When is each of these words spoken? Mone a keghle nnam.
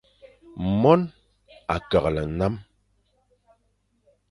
Mone 0.81 1.07
a 1.73 1.75
keghle 1.89 2.23
nnam. 2.29 2.53